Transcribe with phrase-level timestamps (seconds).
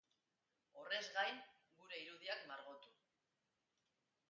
[0.83, 1.37] Horrez gain,
[1.81, 2.93] gure irudiak margotu.